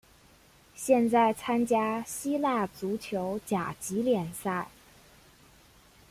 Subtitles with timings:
[0.73, 4.67] 现在参加希腊足球甲级联赛。